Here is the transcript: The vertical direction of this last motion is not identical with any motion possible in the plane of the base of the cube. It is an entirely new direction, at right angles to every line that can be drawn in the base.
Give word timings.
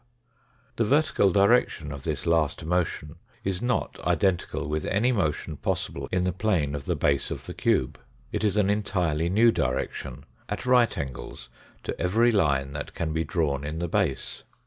The 0.77 0.83
vertical 0.83 1.29
direction 1.29 1.91
of 1.91 2.05
this 2.05 2.25
last 2.25 2.65
motion 2.65 3.17
is 3.43 3.61
not 3.61 3.99
identical 3.99 4.67
with 4.67 4.83
any 4.85 5.11
motion 5.11 5.57
possible 5.57 6.09
in 6.11 6.23
the 6.23 6.31
plane 6.33 6.73
of 6.73 6.85
the 6.85 6.95
base 6.95 7.29
of 7.29 7.45
the 7.45 7.53
cube. 7.53 7.99
It 8.31 8.43
is 8.43 8.57
an 8.57 8.71
entirely 8.71 9.29
new 9.29 9.51
direction, 9.51 10.23
at 10.49 10.65
right 10.65 10.97
angles 10.97 11.49
to 11.83 12.01
every 12.01 12.31
line 12.31 12.73
that 12.73 12.95
can 12.95 13.13
be 13.13 13.23
drawn 13.23 13.63
in 13.63 13.77
the 13.77 13.87
base. 13.87 14.41